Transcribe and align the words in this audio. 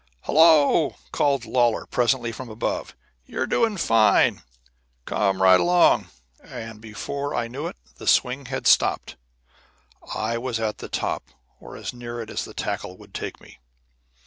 "Hello!" 0.21 0.95
called 1.11 1.45
Lawlor 1.45 1.85
presently, 1.85 2.31
from 2.31 2.49
above. 2.49 2.95
"You're 3.27 3.45
doing 3.45 3.77
fine. 3.77 4.41
Come 5.05 5.43
right 5.43 5.59
along." 5.59 6.07
And 6.43 6.81
before 6.81 7.35
I 7.35 7.47
knew 7.47 7.67
it 7.67 7.77
the 7.97 8.07
swing 8.07 8.47
had 8.47 8.65
stopped. 8.65 9.15
I 10.15 10.39
was 10.39 10.59
at 10.59 10.79
the 10.79 10.89
top, 10.89 11.25
or 11.59 11.77
as 11.77 11.93
near 11.93 12.19
it 12.19 12.31
as 12.31 12.45
the 12.45 12.55
tackle 12.55 12.97
could 12.97 13.13
take 13.13 13.39
me. 13.39 13.59